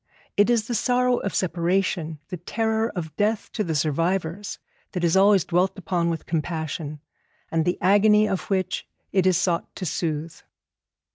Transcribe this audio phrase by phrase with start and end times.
[0.35, 4.57] It is the sorrow of separation, the terror of death to the survivors,
[4.93, 6.99] that is always dwelt upon with compassion,
[7.51, 10.37] and the agony of which it is sought to soothe.